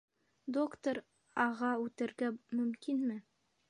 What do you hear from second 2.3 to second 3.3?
мөмкинме?